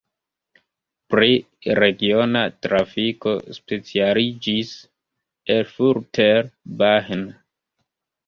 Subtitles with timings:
[1.13, 1.33] Pri
[1.79, 4.71] regiona trafiko specialiĝis
[5.57, 6.49] Erfurter
[6.81, 7.23] Bahn.